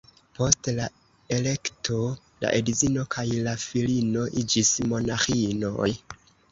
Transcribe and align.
Post 0.37 0.69
la 0.79 0.87
elekto 1.37 1.99
la 2.47 2.55
edzino 2.63 3.07
kaj 3.17 3.29
la 3.49 3.57
filino 3.69 4.29
iĝis 4.45 4.77
monaĥinoj. 4.93 5.93